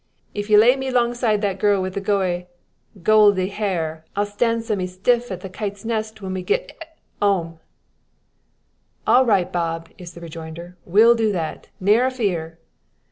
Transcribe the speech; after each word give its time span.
"If 0.33 0.49
ye 0.49 0.57
lay 0.57 0.75
me 0.75 0.89
'longside 0.89 1.43
that 1.43 1.59
girl 1.59 1.79
wi' 1.79 1.89
the 1.89 2.01
gooe 2.01 2.47
goeeldy 3.03 3.51
hair, 3.51 4.03
I'll 4.15 4.25
stan' 4.25 4.61
someat 4.61 4.89
stiff 4.89 5.29
at 5.29 5.41
the 5.41 5.47
`Kite's 5.49 5.85
Nest' 5.85 6.19
whens 6.19 6.33
we 6.33 6.41
get 6.41 6.69
hic 6.71 6.87
'ome." 7.21 7.59
"All 9.05 9.27
right, 9.27 9.51
Bob!" 9.51 9.89
is 9.99 10.15
the 10.15 10.21
rejoinder, 10.21 10.75
"we'll 10.85 11.13
do 11.13 11.31
that. 11.33 11.67
Ne'er 11.79 12.07
a 12.07 12.09
fear." 12.09 12.57